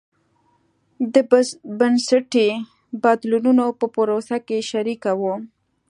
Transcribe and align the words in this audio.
د 1.13 1.15
بنسټي 1.79 2.49
بدلونونو 3.03 3.65
په 3.79 3.85
پروسه 3.95 4.37
کې 4.47 4.57
شریکه 4.71 5.11
وه. 5.19 5.33